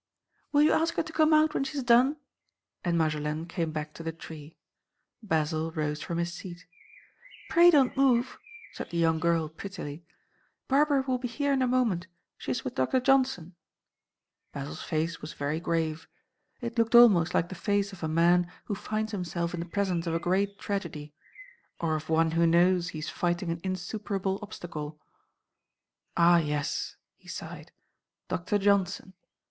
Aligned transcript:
"Will 0.51 0.63
you 0.63 0.71
ask 0.73 0.95
her 0.95 1.03
to 1.03 1.13
come 1.13 1.31
out 1.31 1.53
when 1.53 1.63
she's 1.63 1.83
done?" 1.83 2.17
and 2.83 2.97
Marjolaine 2.97 3.45
came 3.47 3.71
back 3.71 3.93
to 3.93 4.01
the 4.01 4.11
tree. 4.11 4.57
Basil 5.21 5.69
rose 5.73 6.01
from 6.01 6.17
his 6.17 6.33
seat. 6.33 6.65
"Pray 7.51 7.69
don't 7.69 7.95
move," 7.95 8.39
said 8.73 8.89
the 8.89 8.97
young 8.97 9.19
girl, 9.19 9.47
prettily, 9.47 10.03
"Barbara 10.67 11.03
will 11.07 11.19
be 11.19 11.27
here 11.27 11.53
in 11.53 11.61
a 11.61 11.67
moment. 11.67 12.07
She 12.35 12.49
is 12.49 12.63
with 12.63 12.73
Doctor 12.73 12.99
Johnson." 12.99 13.53
Basil's 14.53 14.81
face 14.81 15.21
was 15.21 15.33
very 15.33 15.59
grave. 15.59 16.07
It 16.61 16.79
looked 16.79 16.95
almost 16.95 17.35
like 17.35 17.49
the 17.49 17.53
face 17.53 17.93
of 17.93 18.01
a 18.01 18.07
man 18.07 18.51
who 18.65 18.73
finds 18.73 19.11
himself 19.11 19.53
in 19.53 19.59
the 19.59 19.67
presence 19.67 20.07
of 20.07 20.15
a 20.15 20.19
great 20.19 20.57
tragedy; 20.57 21.13
or 21.79 21.95
of 21.95 22.09
one 22.09 22.31
who 22.31 22.47
knows 22.47 22.89
he 22.89 22.97
is 22.97 23.09
fighting 23.09 23.51
an 23.51 23.61
insuperable 23.63 24.39
obstacle. 24.41 24.99
"Ah, 26.17 26.37
yes," 26.39 26.95
he 27.17 27.27
sighed, 27.27 27.71
"Doctor 28.29 28.57
Johnson. 28.57 29.13